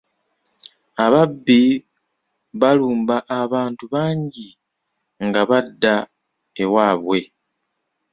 Ababbi 1.05 1.59
balumba 2.59 3.17
abantu 3.41 3.83
bangi 3.93 4.47
nga 5.25 5.41
badda 5.49 5.95
ewaabwe. 6.63 7.19